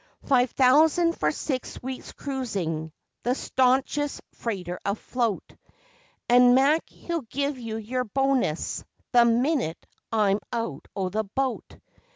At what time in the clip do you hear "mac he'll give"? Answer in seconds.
6.55-7.59